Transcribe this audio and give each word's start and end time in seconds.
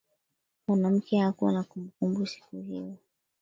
mwanamke 0.67 1.17
hakuwa 1.19 1.51
na 1.51 1.63
kumbukumbu 1.63 2.25
siku 2.27 2.55
hiyo 2.61 2.97